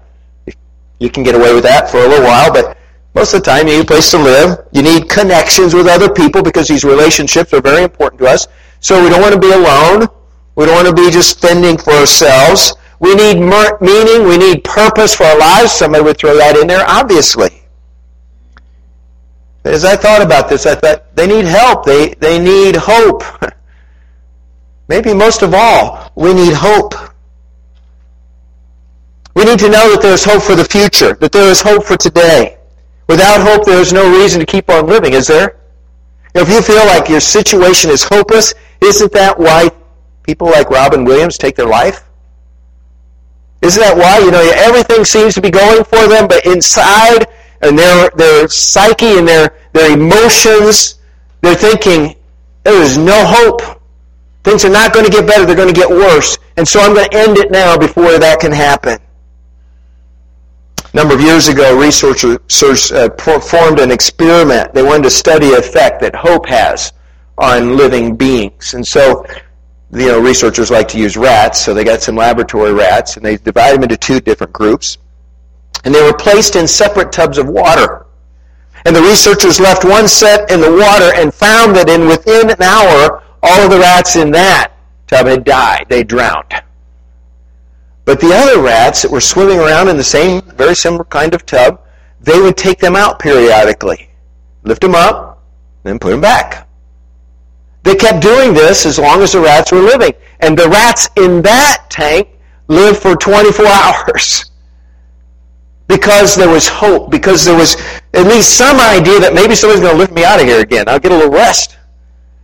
You 0.99 1.09
can 1.09 1.23
get 1.23 1.35
away 1.35 1.53
with 1.53 1.63
that 1.63 1.89
for 1.89 1.97
a 1.97 2.07
little 2.07 2.25
while, 2.25 2.53
but 2.53 2.77
most 3.13 3.33
of 3.33 3.43
the 3.43 3.45
time 3.45 3.67
you 3.67 3.75
need 3.75 3.83
a 3.83 3.85
place 3.85 4.09
to 4.11 4.17
live. 4.17 4.65
You 4.71 4.83
need 4.83 5.09
connections 5.09 5.73
with 5.73 5.87
other 5.87 6.09
people 6.09 6.41
because 6.41 6.67
these 6.67 6.85
relationships 6.85 7.51
are 7.51 7.61
very 7.61 7.83
important 7.83 8.19
to 8.21 8.27
us. 8.27 8.47
So 8.79 9.03
we 9.03 9.09
don't 9.09 9.21
want 9.21 9.33
to 9.33 9.39
be 9.39 9.51
alone. 9.51 10.07
We 10.55 10.65
don't 10.65 10.75
want 10.75 10.87
to 10.87 10.93
be 10.93 11.11
just 11.11 11.41
fending 11.41 11.77
for 11.77 11.91
ourselves. 11.91 12.73
We 13.03 13.15
need 13.15 13.38
meaning. 13.81 14.27
We 14.29 14.38
need 14.38 14.63
purpose 14.63 15.13
for 15.13 15.25
our 15.25 15.38
lives. 15.38 15.73
Somebody 15.73 16.05
would 16.05 16.17
throw 16.17 16.38
that 16.38 16.55
in 16.55 16.67
there, 16.67 16.85
obviously. 16.88 17.63
As 19.65 19.83
I 19.83 19.97
thought 19.97 20.21
about 20.21 20.47
this, 20.47 20.65
I 20.65 20.75
thought 20.75 21.13
they 21.13 21.27
need 21.27 21.44
help. 21.44 21.85
They, 21.85 22.13
they 22.13 22.39
need 22.39 22.77
hope. 22.77 23.23
Maybe 24.88 25.13
most 25.13 25.41
of 25.41 25.53
all, 25.53 26.13
we 26.15 26.33
need 26.33 26.53
hope. 26.53 26.94
We 29.35 29.44
need 29.44 29.59
to 29.59 29.69
know 29.69 29.91
that 29.91 29.99
there 30.01 30.13
is 30.13 30.23
hope 30.23 30.41
for 30.41 30.56
the 30.56 30.63
future, 30.63 31.13
that 31.15 31.33
there 31.33 31.49
is 31.51 31.61
hope 31.61 31.83
for 31.83 31.97
today. 31.97 32.57
Without 33.07 33.41
hope, 33.41 33.65
there 33.65 33.81
is 33.81 33.91
no 33.91 34.09
reason 34.17 34.39
to 34.39 34.45
keep 34.45 34.69
on 34.69 34.88
living, 34.88 35.11
is 35.11 35.27
there? 35.27 35.57
If 36.35 36.47
you 36.47 36.61
feel 36.61 36.85
like 36.85 37.09
your 37.09 37.19
situation 37.19 37.91
is 37.91 38.03
hopeless, 38.06 38.53
isn't 38.79 39.11
that 39.11 39.38
why 39.38 39.71
people 40.23 40.47
like 40.47 40.69
Robin 40.69 41.03
Williams 41.03 41.38
take 41.38 41.57
their 41.57 41.67
life? 41.67 42.06
Isn't 43.63 43.81
that 43.81 43.95
why? 43.95 44.19
You 44.19 44.31
know, 44.31 44.51
everything 44.56 45.06
seems 45.06 45.33
to 45.36 45.42
be 45.42 45.50
going 45.50 45.86
for 45.86 46.07
them, 46.07 46.27
but 46.27 46.45
inside, 46.45 47.27
and 47.62 47.80
their, 47.80 48.10
their 48.12 48.48
psyche 48.50 49.18
and 49.18 49.25
their, 49.25 49.56
their 49.71 49.94
emotions, 49.94 51.00
they're 51.42 51.56
thinking, 51.56 52.15
there 52.63 52.81
is 52.81 52.98
no 52.98 53.15
hope. 53.25 53.81
Things 54.44 54.65
are 54.65 54.69
not 54.69 54.94
going 54.94 55.06
to 55.06 55.12
get 55.12 55.25
better, 55.25 55.45
they're 55.45 55.56
going 55.56 55.74
to 55.74 55.80
get 55.80 55.89
worse. 55.89 56.38
And 56.57 56.68
so 56.68 56.81
I'm 56.81 56.94
going 56.94 57.10
to 57.10 57.18
end 57.18 57.38
it 57.38 57.51
now 57.51 57.77
before 57.77 58.19
that 58.19 58.42
can 58.42 58.51
happen. 58.51 59.00
A 60.94 60.98
number 60.98 61.16
of 61.16 61.21
years 61.21 61.48
ago, 61.48 61.80
researchers 61.80 62.92
uh, 62.92 63.09
performed 63.18 63.80
an 63.80 63.92
experiment. 63.92 64.74
They 64.74 64.83
wanted 64.83 65.04
to 65.04 65.09
study 65.09 65.51
the 65.51 65.57
effect 65.57 66.01
that 66.01 66.13
hope 66.13 66.45
has 66.47 66.92
on 67.37 67.78
living 67.78 68.18
beings. 68.18 68.73
And 68.73 68.85
so 68.85 69.26
you 69.94 70.07
know, 70.07 70.19
researchers 70.19 70.71
like 70.71 70.88
to 70.90 71.00
use 71.00 71.18
rats, 71.18 71.59
so 71.59 71.73
they 71.73 71.83
got 71.83 72.02
some 72.02 72.16
laboratory 72.16 72.73
rats, 72.73 73.16
and 73.16 73.26
they 73.26 73.38
divide 73.38 73.76
them 73.76 73.83
into 73.83 73.97
two 73.97 74.19
different 74.19 74.52
groups. 74.52 74.97
And 75.85 75.94
they 75.94 76.02
were 76.02 76.14
placed 76.14 76.56
in 76.56 76.68
separate 76.68 77.12
tubs 77.12 77.38
of 77.38 77.47
water. 77.47 78.06
And 78.85 78.95
the 78.95 79.02
researchers 79.02 79.59
left 79.59 79.85
one 79.85 80.07
set 80.07 80.52
in 80.52 80.62
the 80.62 80.71
water 80.71 81.12
and 81.16 81.33
found 81.33 81.76
that 81.76 81.90
in 81.90 82.07
within 82.07 82.50
an 82.50 82.62
hour, 82.62 83.23
all 83.42 83.62
of 83.62 83.71
the 83.71 83.80
rats 83.80 84.16
in 84.16 84.31
that 84.31 84.73
tub 85.07 85.28
had 85.28 85.44
died. 85.44 85.85
They 85.90 86.04
drowned. 86.04 86.54
But 88.06 88.19
the 88.19 88.33
other 88.33 88.62
rats 88.62 89.02
that 89.04 89.12
were 89.12 89.21
swimming 89.21 89.59
around 89.59 89.88
in 89.88 89.97
the 89.97 90.04
same, 90.04 90.42
very 90.42 90.76
similar 90.76 91.06
kind 91.06 91.33
of 91.33 91.45
tub, 91.45 91.81
they 92.19 92.40
would 92.40 92.57
take 92.57 92.80
them 92.80 92.95
out 92.95 93.19
periodically, 93.19 94.09
lift 94.64 94.81
them 94.81 94.95
up, 94.95 95.44
then 95.83 96.00
put 96.00 96.12
them 96.12 96.21
back. 96.21 96.68
They 97.83 97.95
kept 97.95 98.21
doing 98.21 98.54
this 98.54 98.85
as 98.85 98.97
long 98.97 99.21
as 99.21 99.33
the 99.33 99.42
rats 99.42 99.71
were 99.71 99.81
living. 99.81 100.13
And 100.40 100.57
the 100.57 100.69
rats 100.69 101.09
in 101.18 101.42
that 101.44 101.85
tank 101.90 102.30
lived 102.68 102.99
for 102.99 103.16
24 103.16 103.66
hours. 103.69 104.49
Because 105.87 106.35
there 106.35 106.49
was 106.49 106.68
hope, 106.68 107.11
because 107.11 107.44
there 107.44 107.57
was 107.57 107.75
at 108.13 108.25
least 108.25 108.57
some 108.57 108.80
idea 108.80 109.19
that 109.19 109.33
maybe 109.33 109.54
somebody's 109.54 109.81
going 109.81 109.94
to 109.94 109.99
lift 109.99 110.13
me 110.13 110.23
out 110.23 110.40
of 110.40 110.47
here 110.47 110.61
again. 110.61 110.87
I'll 110.87 110.99
get 110.99 111.11
a 111.11 111.16
little 111.16 111.31
rest. 111.31 111.78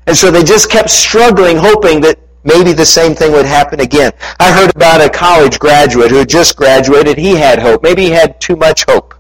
And 0.08 0.16
so 0.16 0.30
they 0.30 0.44
just 0.44 0.70
kept 0.70 0.90
struggling, 0.90 1.56
hoping 1.56 2.02
that 2.02 2.20
maybe 2.44 2.74
the 2.74 2.86
same 2.86 3.16
thing 3.16 3.32
would 3.32 3.46
happen 3.46 3.80
again. 3.80 4.12
I 4.40 4.52
heard 4.52 4.76
about 4.76 5.02
a 5.02 5.10
college 5.10 5.58
graduate 5.58 6.12
who 6.12 6.18
had 6.18 6.30
just 6.30 6.58
graduated. 6.58 7.18
He 7.18 7.36
had 7.36 7.60
hope. 7.60 7.82
Maybe 7.82 8.04
he 8.04 8.10
had 8.10 8.40
too 8.42 8.56
much 8.56 8.86
hope. 8.90 9.14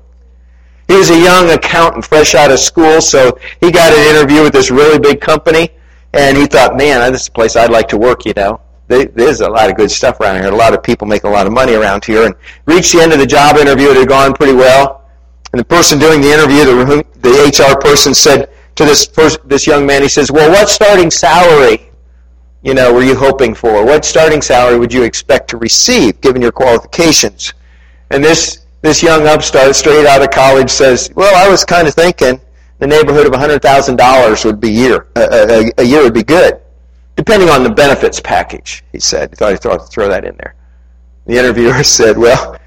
He 0.88 0.96
was 0.96 1.12
a 1.12 1.20
young 1.20 1.50
accountant 1.52 2.04
fresh 2.06 2.34
out 2.34 2.52
of 2.52 2.60
school, 2.60 3.00
so 3.00 3.38
he 3.62 3.72
got 3.72 3.94
an 3.94 4.16
interview 4.16 4.42
with 4.42 4.54
this 4.54 4.72
really 4.72 5.00
big 5.00 5.22
company. 5.22 5.70
And 6.14 6.38
he 6.38 6.46
thought, 6.46 6.76
man, 6.76 7.12
this 7.12 7.24
is 7.24 7.28
a 7.28 7.32
place 7.32 7.56
I'd 7.56 7.72
like 7.72 7.88
to 7.90 7.98
work, 7.98 8.26
you 8.26 8.34
know. 8.36 8.62
There's 8.88 9.42
a 9.42 9.50
lot 9.50 9.70
of 9.70 9.78
good 9.78 9.92
stuff 9.92 10.20
around 10.20 10.42
here. 10.42 10.52
A 10.52 10.56
lot 10.56 10.74
of 10.74 10.82
people 10.82 11.08
make 11.08 11.24
a 11.24 11.30
lot 11.30 11.46
of 11.46 11.54
money 11.54 11.76
around 11.76 12.04
here. 12.04 12.26
And 12.26 12.34
reached 12.66 12.94
the 12.94 13.02
end 13.02 13.14
of 13.14 13.20
the 13.20 13.28
job 13.28 13.58
interview. 13.58 13.90
It 13.90 13.98
had 13.98 14.10
gone 14.10 14.34
pretty 14.34 14.54
well. 14.54 15.08
And 15.54 15.60
the 15.60 15.66
person 15.66 16.00
doing 16.00 16.22
the 16.22 16.32
interview, 16.32 16.66
the, 16.66 17.06
the 17.20 17.30
HR 17.30 17.80
person 17.80 18.16
said 18.16 18.50
to 18.76 18.86
this, 18.86 19.06
first, 19.06 19.48
this 19.48 19.68
young 19.68 19.86
man, 19.86 20.02
he 20.02 20.10
says, 20.10 20.32
well, 20.32 20.50
what 20.50 20.70
starting 20.70 21.12
salary, 21.12 21.92
you 22.64 22.74
know, 22.74 22.92
were 22.92 23.04
you 23.04 23.16
hoping 23.16 23.54
for? 23.54 23.86
What 23.86 24.06
starting 24.06 24.42
salary 24.42 24.80
would 24.80 24.94
you 24.94 25.04
expect 25.04 25.50
to 25.52 25.58
receive 25.58 26.20
given 26.22 26.42
your 26.42 26.52
qualifications? 26.52 27.54
And 28.10 28.24
this 28.24 28.66
this 28.82 29.04
young 29.04 29.28
upstart 29.28 29.76
straight 29.76 30.06
out 30.06 30.22
of 30.22 30.32
college 30.32 30.70
says, 30.70 31.12
well, 31.14 31.36
I 31.36 31.50
was 31.50 31.66
kind 31.66 31.88
of 31.88 31.94
thinking 31.94 32.40
the 32.80 32.88
neighborhood 32.88 33.28
of 33.28 33.34
$100,000 33.34 34.46
would 34.46 34.60
be 34.60 34.70
year, 34.72 35.08
a, 35.16 35.72
a, 35.78 35.84
year 35.84 36.02
would 36.02 36.14
be 36.14 36.24
good, 36.24 36.60
depending 37.16 37.50
on 37.50 37.64
the 37.64 37.70
benefits 37.70 38.20
package, 38.20 38.84
he 38.92 39.00
said. 39.00 39.30
He 39.30 39.36
thought 39.36 39.52
he'd 39.52 39.62
throw, 39.62 39.78
throw 39.78 40.10
that 40.10 40.26
in 40.26 40.36
there. 40.38 40.56
The 41.26 41.38
interviewer 41.38 41.84
said, 41.84 42.18
well, 42.18 42.58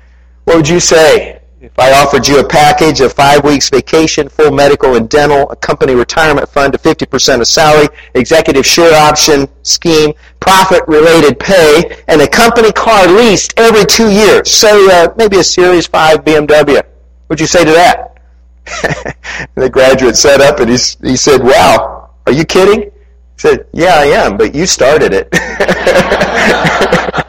what 0.45 0.57
would 0.57 0.69
you 0.69 0.81
say 0.81 1.42
if 1.62 1.78
I 1.78 1.92
offered 1.92 2.26
you 2.26 2.40
a 2.40 2.49
package 2.49 3.00
of 3.00 3.12
five 3.12 3.45
weeks 3.45 3.71
vacation, 3.71 4.28
full 4.28 4.50
medical 4.50 4.97
and 4.97 5.09
dental, 5.09 5.49
a 5.50 5.54
company 5.54 5.95
retirement 5.95 6.49
fund 6.49 6.73
to 6.73 6.78
50% 6.78 7.40
of 7.40 7.47
salary, 7.47 7.87
executive 8.14 8.66
share 8.66 8.92
option 9.00 9.47
scheme, 9.62 10.12
profit-related 10.40 11.38
pay, 11.38 12.02
and 12.09 12.21
a 12.21 12.26
company 12.26 12.73
car 12.73 13.07
leased 13.07 13.54
every 13.57 13.87
two 13.87 14.11
years, 14.11 14.50
say 14.50 14.73
uh, 14.90 15.14
maybe 15.16 15.38
a 15.38 15.45
Series 15.45 15.87
5 15.87 16.25
BMW, 16.25 16.75
What 16.75 16.87
would 17.28 17.40
you 17.40 17.47
say 17.47 17.64
to 17.64 17.71
that? 17.71 18.19
the 19.54 19.69
graduate 19.71 20.16
sat 20.16 20.40
up 20.40 20.61
and 20.61 20.71
he, 20.71 20.76
he 21.02 21.16
said, 21.16 21.42
wow, 21.42 22.11
are 22.26 22.33
you 22.33 22.45
kidding? 22.45 22.83
He 22.83 22.90
said, 23.37 23.66
yeah, 23.73 23.95
I 23.95 24.04
am, 24.04 24.37
but 24.37 24.54
you 24.54 24.66
started 24.66 25.12
it. 25.12 25.28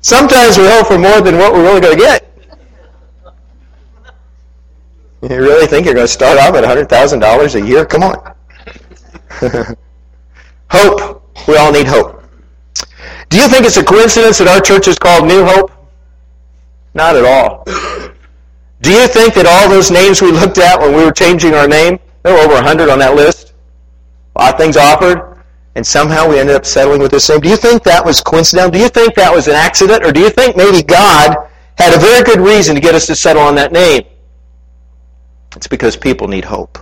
Sometimes 0.00 0.56
we 0.56 0.66
hope 0.66 0.86
for 0.86 0.98
more 0.98 1.20
than 1.20 1.36
what 1.36 1.52
we're 1.52 1.62
really 1.62 1.80
going 1.80 1.96
to 1.96 2.02
get. 2.02 2.26
You 5.22 5.36
really 5.36 5.66
think 5.66 5.84
you're 5.84 5.94
going 5.94 6.06
to 6.06 6.12
start 6.12 6.38
off 6.38 6.54
at 6.54 6.64
$100,000 6.64 7.54
a 7.54 7.66
year? 7.66 7.84
Come 7.84 8.02
on. 8.02 8.34
hope. 10.70 11.22
We 11.46 11.56
all 11.56 11.72
need 11.72 11.86
hope. 11.86 12.22
Do 13.28 13.36
you 13.36 13.46
think 13.48 13.66
it's 13.66 13.76
a 13.76 13.84
coincidence 13.84 14.38
that 14.38 14.48
our 14.48 14.60
church 14.60 14.88
is 14.88 14.98
called 14.98 15.26
New 15.26 15.44
Hope? 15.44 15.69
Not 17.00 17.16
at 17.16 17.24
all. 17.24 17.64
Do 18.82 18.92
you 18.92 19.08
think 19.08 19.32
that 19.32 19.46
all 19.46 19.70
those 19.70 19.90
names 19.90 20.20
we 20.20 20.32
looked 20.32 20.58
at 20.58 20.78
when 20.78 20.94
we 20.94 21.02
were 21.02 21.12
changing 21.12 21.54
our 21.54 21.66
name, 21.66 21.98
there 22.22 22.34
were 22.34 22.40
over 22.40 22.52
100 22.52 22.90
on 22.90 22.98
that 22.98 23.14
list? 23.14 23.54
A 24.36 24.42
lot 24.42 24.52
of 24.52 24.60
things 24.60 24.76
offered 24.76 25.42
and 25.76 25.86
somehow 25.86 26.28
we 26.28 26.38
ended 26.38 26.56
up 26.56 26.66
settling 26.66 27.00
with 27.00 27.12
the 27.12 27.18
same. 27.18 27.40
Do 27.40 27.48
you 27.48 27.56
think 27.56 27.84
that 27.84 28.04
was 28.04 28.20
coincidental? 28.20 28.70
Do 28.70 28.78
you 28.78 28.90
think 28.90 29.14
that 29.14 29.34
was 29.34 29.48
an 29.48 29.54
accident? 29.54 30.04
Or 30.04 30.12
do 30.12 30.20
you 30.20 30.28
think 30.28 30.58
maybe 30.58 30.82
God 30.82 31.48
had 31.78 31.94
a 31.94 31.98
very 31.98 32.22
good 32.22 32.38
reason 32.38 32.74
to 32.74 32.82
get 32.82 32.94
us 32.94 33.06
to 33.06 33.16
settle 33.16 33.40
on 33.40 33.54
that 33.54 33.72
name? 33.72 34.02
It's 35.56 35.68
because 35.68 35.96
people 35.96 36.28
need 36.28 36.44
hope. 36.44 36.78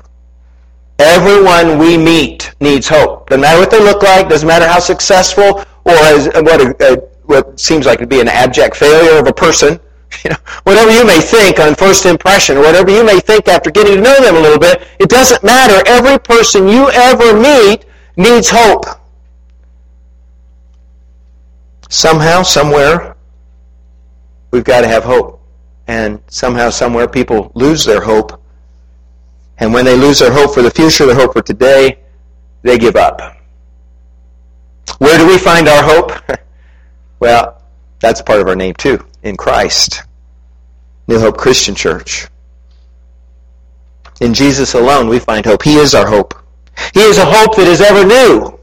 Everyone 0.99 1.79
we 1.79 1.97
meet 1.97 2.53
needs 2.61 2.89
hope. 2.89 3.31
Doesn't 3.31 3.41
matter 3.41 3.61
what 3.61 3.71
they 3.71 3.79
look 3.79 4.03
like, 4.03 4.29
doesn't 4.29 4.49
matter 4.49 4.67
how 4.67 4.81
successful 4.81 5.61
or 5.85 5.93
as, 5.93 6.27
what, 6.35 6.61
a, 6.61 6.93
a, 6.93 6.97
what 7.27 7.61
seems 7.61 7.87
like 7.87 8.01
to 8.01 8.07
be 8.09 8.21
an 8.21 8.27
abject 8.27 8.75
failure 8.75 9.21
of 9.21 9.29
a 9.29 9.33
person. 9.33 9.79
You 10.25 10.31
know, 10.31 10.37
whatever 10.65 10.91
you 10.91 11.07
may 11.07 11.21
think 11.21 11.61
on 11.61 11.75
first 11.75 12.05
impression, 12.05 12.57
or 12.57 12.61
whatever 12.61 12.91
you 12.91 13.05
may 13.05 13.21
think 13.21 13.47
after 13.47 13.71
getting 13.71 13.97
to 13.97 14.01
know 14.01 14.21
them 14.21 14.37
a 14.37 14.41
little 14.41 14.59
bit, 14.59 14.89
it 14.99 15.09
doesn't 15.09 15.45
matter. 15.45 15.83
Every 15.87 16.19
person 16.19 16.67
you 16.67 16.91
ever 16.91 17.39
meet 17.39 17.85
needs 18.17 18.51
hope. 18.51 18.85
Somehow, 21.89 22.43
somewhere, 22.43 23.17
we've 24.51 24.65
got 24.65 24.81
to 24.81 24.89
have 24.89 25.05
hope. 25.05 25.41
And 25.87 26.21
somehow, 26.29 26.71
somewhere, 26.71 27.07
people 27.07 27.53
lose 27.55 27.85
their 27.85 28.01
hope. 28.01 28.43
And 29.59 29.73
when 29.73 29.85
they 29.85 29.97
lose 29.97 30.19
their 30.19 30.33
hope 30.33 30.53
for 30.53 30.63
the 30.63 30.71
future, 30.71 31.07
their 31.07 31.15
hope 31.15 31.33
for 31.33 31.43
today, 31.43 31.99
they 32.63 32.77
give 32.77 32.97
up. 32.97 33.21
Where 34.99 35.17
do 35.17 35.27
we 35.27 35.39
find 35.39 35.69
our 35.69 35.83
hope? 35.83 36.13
well, 37.21 37.63
that's 38.01 38.21
part 38.21 38.41
of 38.41 38.49
our 38.49 38.57
name 38.57 38.75
too, 38.75 39.05
in 39.23 39.37
Christ. 39.37 40.03
New 41.07 41.19
Hope 41.19 41.39
Christian 41.39 41.75
Church. 41.75 42.27
In 44.21 44.35
Jesus 44.35 44.75
alone, 44.75 45.09
we 45.09 45.19
find 45.19 45.47
hope. 45.47 45.63
He 45.63 45.77
is 45.77 45.95
our 45.95 46.07
hope. 46.07 46.35
He 46.93 47.01
is 47.01 47.19
a 47.19 47.25
hope 47.25 47.57
that 47.57 47.67
is 47.67 47.81
ever 47.81 48.05
new. 48.05 48.59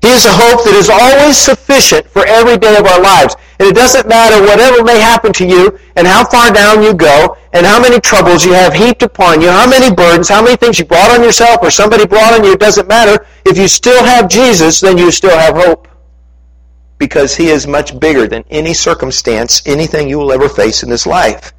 He 0.00 0.08
is 0.08 0.24
a 0.24 0.32
hope 0.32 0.64
that 0.64 0.74
is 0.74 0.88
always 0.88 1.36
sufficient 1.36 2.06
for 2.08 2.24
every 2.26 2.56
day 2.56 2.76
of 2.76 2.86
our 2.86 3.00
lives. 3.00 3.36
And 3.58 3.68
it 3.68 3.74
doesn't 3.74 4.08
matter 4.08 4.40
whatever 4.40 4.82
may 4.82 4.98
happen 4.98 5.32
to 5.34 5.46
you 5.46 5.78
and 5.96 6.06
how 6.06 6.24
far 6.24 6.50
down 6.52 6.82
you 6.82 6.94
go 6.94 7.36
and 7.52 7.66
how 7.66 7.80
many 7.80 8.00
troubles 8.00 8.44
you 8.44 8.52
have 8.52 8.72
heaped 8.72 9.02
upon 9.02 9.42
you, 9.42 9.48
how 9.48 9.68
many 9.68 9.94
burdens, 9.94 10.28
how 10.28 10.42
many 10.42 10.56
things 10.56 10.78
you 10.78 10.86
brought 10.86 11.10
on 11.10 11.22
yourself 11.22 11.58
or 11.62 11.70
somebody 11.70 12.06
brought 12.06 12.32
on 12.32 12.44
you. 12.44 12.52
It 12.52 12.60
doesn't 12.60 12.88
matter. 12.88 13.26
If 13.44 13.58
you 13.58 13.68
still 13.68 14.02
have 14.02 14.30
Jesus, 14.30 14.80
then 14.80 14.96
you 14.96 15.10
still 15.10 15.36
have 15.36 15.54
hope. 15.54 15.86
Because 17.00 17.34
he 17.34 17.48
is 17.48 17.66
much 17.66 17.98
bigger 17.98 18.28
than 18.28 18.44
any 18.50 18.74
circumstance, 18.74 19.66
anything 19.66 20.08
you 20.08 20.18
will 20.18 20.30
ever 20.30 20.48
face 20.48 20.84
in 20.84 20.90
this 20.90 21.06
life. 21.06 21.52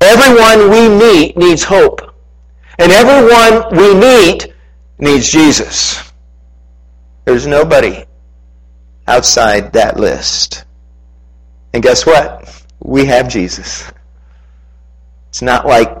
Everyone 0.00 0.70
we 0.70 0.88
meet 0.88 1.36
needs 1.36 1.62
hope. 1.62 2.00
And 2.78 2.90
everyone 2.90 3.76
we 3.76 3.94
meet 3.94 4.52
needs 4.98 5.30
Jesus. 5.30 6.10
There's 7.26 7.46
nobody 7.46 8.04
outside 9.06 9.74
that 9.74 10.00
list. 10.00 10.64
And 11.74 11.82
guess 11.82 12.06
what? 12.06 12.64
We 12.80 13.04
have 13.04 13.28
Jesus. 13.28 13.92
It's 15.28 15.42
not 15.42 15.66
like 15.66 15.94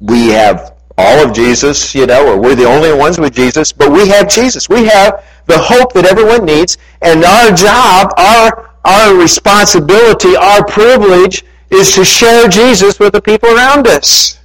we 0.00 0.28
have 0.28 0.76
all 0.96 1.26
of 1.26 1.34
Jesus, 1.34 1.94
you 1.94 2.06
know, 2.06 2.28
or 2.28 2.40
we're 2.40 2.54
the 2.54 2.66
only 2.66 2.92
ones 2.92 3.18
with 3.18 3.34
Jesus, 3.34 3.72
but 3.72 3.90
we 3.90 4.06
have 4.08 4.28
Jesus. 4.28 4.68
We 4.68 4.84
have 4.84 5.24
the 5.50 5.58
hope 5.58 5.92
that 5.94 6.06
everyone 6.06 6.44
needs, 6.44 6.78
and 7.02 7.24
our 7.24 7.50
job, 7.50 8.14
our, 8.16 8.70
our 8.84 9.14
responsibility, 9.16 10.36
our 10.36 10.64
privilege 10.64 11.44
is 11.70 11.94
to 11.94 12.04
share 12.04 12.48
Jesus 12.48 12.98
with 12.98 13.12
the 13.12 13.20
people 13.20 13.50
around 13.50 13.86
us. 13.88 14.38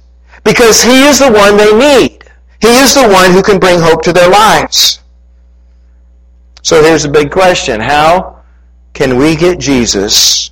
Because 0.44 0.82
He 0.82 1.04
is 1.04 1.20
the 1.20 1.30
one 1.30 1.56
they 1.56 1.72
need. 1.72 2.24
He 2.60 2.68
is 2.68 2.94
the 2.94 3.08
one 3.08 3.30
who 3.30 3.42
can 3.42 3.58
bring 3.58 3.78
hope 3.78 4.02
to 4.02 4.12
their 4.12 4.28
lives. 4.28 5.00
So 6.62 6.82
here's 6.82 7.04
a 7.04 7.08
big 7.08 7.30
question. 7.30 7.80
How 7.80 8.42
can 8.92 9.16
we 9.16 9.36
get 9.36 9.60
Jesus, 9.60 10.50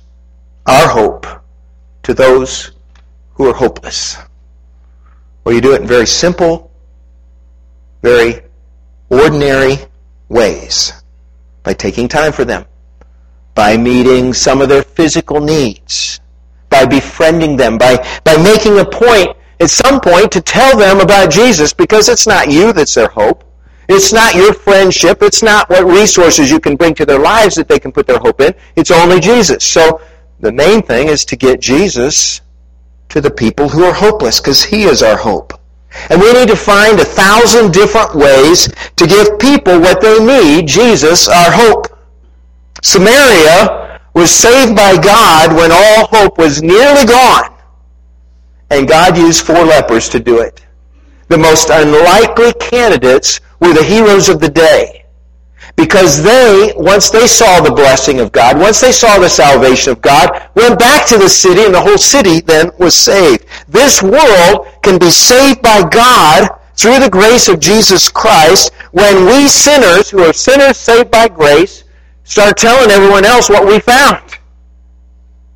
our 0.65 0.87
hope, 0.87 1.27
to 2.03 2.13
those 2.13 2.71
who 3.33 3.49
are 3.49 3.53
hopeless? 3.53 4.17
Well, 5.43 5.53
you 5.53 5.61
do 5.61 5.73
it 5.73 5.81
in 5.81 5.87
very 5.87 6.07
simple, 6.07 6.71
very 8.01 8.41
ordinary 9.09 9.77
ways. 10.29 10.93
By 11.63 11.73
taking 11.73 12.07
time 12.07 12.31
for 12.31 12.45
them. 12.45 12.65
By 13.53 13.77
meeting 13.77 14.33
some 14.33 14.61
of 14.61 14.69
their 14.69 14.83
physical 14.83 15.39
needs. 15.39 16.19
By 16.69 16.85
befriending 16.85 17.57
them. 17.57 17.77
By, 17.77 17.97
by 18.23 18.37
making 18.37 18.79
a 18.79 18.85
point 18.85 19.35
at 19.59 19.69
some 19.69 20.01
point 20.01 20.31
to 20.33 20.41
tell 20.41 20.77
them 20.77 20.99
about 20.99 21.31
Jesus 21.31 21.73
because 21.73 22.09
it's 22.09 22.27
not 22.27 22.51
you 22.51 22.73
that's 22.73 22.93
their 22.93 23.07
hope. 23.07 23.43
It's 23.87 24.11
not 24.11 24.35
your 24.35 24.53
friendship. 24.53 25.21
It's 25.21 25.43
not 25.43 25.69
what 25.69 25.85
resources 25.85 26.49
you 26.49 26.59
can 26.59 26.75
bring 26.75 26.95
to 26.95 27.05
their 27.05 27.19
lives 27.19 27.55
that 27.55 27.67
they 27.67 27.79
can 27.79 27.91
put 27.91 28.07
their 28.07 28.19
hope 28.19 28.41
in. 28.41 28.53
It's 28.75 28.91
only 28.91 29.19
Jesus. 29.19 29.63
So 29.63 30.01
the 30.39 30.51
main 30.51 30.81
thing 30.81 31.07
is 31.07 31.23
to 31.25 31.35
get 31.35 31.61
Jesus 31.61 32.41
to 33.09 33.21
the 33.21 33.31
people 33.31 33.69
who 33.69 33.83
are 33.83 33.93
hopeless 33.93 34.39
because 34.39 34.63
He 34.63 34.83
is 34.83 35.03
our 35.03 35.15
hope. 35.15 35.53
And 36.09 36.21
we 36.21 36.33
need 36.33 36.49
to 36.49 36.55
find 36.55 36.99
a 36.99 37.05
thousand 37.05 37.73
different 37.73 38.13
ways 38.15 38.67
to 38.95 39.07
give 39.07 39.39
people 39.39 39.79
what 39.79 40.01
they 40.01 40.23
need, 40.23 40.67
Jesus, 40.67 41.27
our 41.27 41.51
hope. 41.51 41.87
Samaria 42.83 43.99
was 44.13 44.31
saved 44.31 44.75
by 44.75 44.97
God 45.01 45.55
when 45.55 45.71
all 45.71 46.07
hope 46.07 46.37
was 46.37 46.61
nearly 46.61 47.05
gone. 47.05 47.53
And 48.69 48.87
God 48.87 49.17
used 49.17 49.45
four 49.45 49.63
lepers 49.63 50.09
to 50.09 50.19
do 50.19 50.39
it. 50.39 50.65
The 51.27 51.37
most 51.37 51.69
unlikely 51.69 52.53
candidates 52.53 53.39
were 53.59 53.73
the 53.73 53.83
heroes 53.83 54.29
of 54.29 54.39
the 54.39 54.49
day. 54.49 55.04
Because 55.75 56.23
they, 56.23 56.73
once 56.77 57.09
they 57.09 57.27
saw 57.27 57.59
the 57.59 57.71
blessing 57.71 58.19
of 58.21 58.31
God, 58.31 58.57
once 58.57 58.79
they 58.79 58.93
saw 58.93 59.19
the 59.19 59.29
salvation 59.29 59.91
of 59.91 60.01
God, 60.01 60.49
went 60.55 60.79
back 60.79 61.05
to 61.07 61.17
the 61.17 61.27
city 61.27 61.65
and 61.65 61.73
the 61.73 61.81
whole 61.81 61.97
city 61.97 62.39
then 62.39 62.71
was 62.79 62.95
saved. 62.95 63.45
This 63.67 64.01
world 64.01 64.67
can 64.83 64.97
be 64.97 65.11
saved 65.11 65.61
by 65.61 65.87
God 65.89 66.47
through 66.75 66.99
the 66.99 67.09
grace 67.09 67.49
of 67.49 67.59
Jesus 67.59 68.09
Christ 68.09 68.71
when 68.91 69.25
we 69.25 69.47
sinners, 69.47 70.09
who 70.09 70.23
are 70.23 70.33
sinners 70.33 70.77
saved 70.77 71.11
by 71.11 71.27
grace, 71.27 71.83
start 72.23 72.57
telling 72.57 72.91
everyone 72.91 73.25
else 73.25 73.49
what 73.49 73.67
we 73.67 73.79
found. 73.79 74.23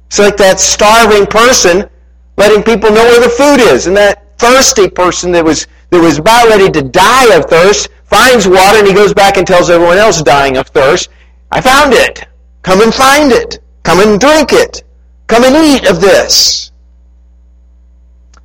It's 0.07 0.19
like 0.19 0.37
that 0.37 0.59
starving 0.59 1.27
person 1.27 1.89
letting 2.37 2.63
people 2.63 2.89
know 2.89 3.03
where 3.03 3.21
the 3.21 3.29
food 3.29 3.59
is. 3.73 3.87
And 3.87 3.95
that 3.95 4.37
thirsty 4.39 4.89
person 4.89 5.31
that 5.33 5.45
was, 5.45 5.67
that 5.91 6.01
was 6.01 6.17
about 6.17 6.47
ready 6.47 6.71
to 6.71 6.81
die 6.81 7.35
of 7.35 7.45
thirst 7.45 7.89
finds 8.09 8.47
water 8.47 8.79
and 8.79 8.87
he 8.87 8.93
goes 8.93 9.13
back 9.13 9.37
and 9.37 9.45
tells 9.45 9.69
everyone 9.69 9.97
else 9.97 10.21
dying 10.21 10.57
of 10.57 10.67
thirst, 10.67 11.09
I 11.51 11.61
found 11.61 11.93
it. 11.93 12.25
Come 12.63 12.81
and 12.81 12.93
find 12.93 13.31
it. 13.31 13.59
Come 13.83 13.99
and 13.99 14.19
drink 14.19 14.51
it. 14.51 14.83
Come 15.27 15.43
and 15.43 15.55
eat 15.55 15.89
of 15.89 16.01
this. 16.01 16.71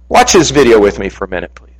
Watch 0.08 0.34
this 0.34 0.50
video 0.50 0.80
with 0.80 0.98
me 0.98 1.08
for 1.08 1.24
a 1.24 1.28
minute, 1.28 1.54
please. 1.54 1.73